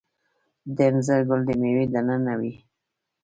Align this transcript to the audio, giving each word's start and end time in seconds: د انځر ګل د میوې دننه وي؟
د 0.75 0.77
انځر 0.89 1.21
ګل 1.29 1.41
د 1.47 1.49
میوې 1.61 1.85
دننه 1.93 2.33
وي؟ 2.39 2.53